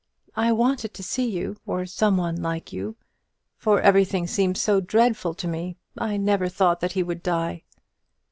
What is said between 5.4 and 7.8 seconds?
me. I never thought that he would die."